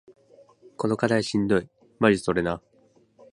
[0.77, 1.69] この課題しんどい